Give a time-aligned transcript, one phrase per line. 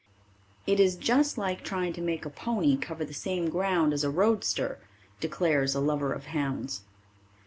[0.65, 4.09] It is just like trying to make a pony cover the same ground as a
[4.09, 4.79] roadster,
[5.19, 6.81] declares a lover of hounds.